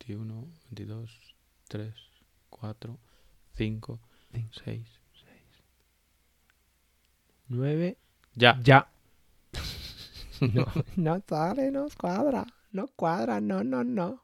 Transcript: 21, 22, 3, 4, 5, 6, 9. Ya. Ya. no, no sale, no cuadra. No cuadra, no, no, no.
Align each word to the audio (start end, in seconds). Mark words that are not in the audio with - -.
21, 0.00 0.46
22, 0.70 1.10
3, 1.68 1.94
4, 2.50 2.98
5, 3.56 3.98
6, 4.64 5.00
9. 7.48 7.96
Ya. 8.34 8.58
Ya. 8.62 8.88
no, 10.40 10.66
no 10.96 11.22
sale, 11.28 11.70
no 11.70 11.88
cuadra. 11.98 12.46
No 12.72 12.86
cuadra, 12.96 13.40
no, 13.40 13.64
no, 13.64 13.82
no. 13.82 14.20